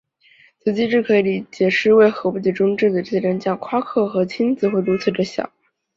[0.57, 5.51] 此机制可以解释为何微中子的质量相较夸克和轻子会如此地小。